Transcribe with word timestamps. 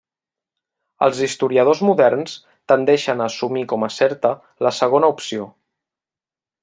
Els 1.07 1.19
historiadors 1.25 1.83
moderns 1.89 2.33
tendeixen 2.73 3.21
a 3.25 3.29
assumir 3.33 3.63
com 3.75 3.87
a 3.89 3.91
certa 3.99 4.33
la 4.69 4.73
segona 4.79 5.13
opció. 5.17 5.47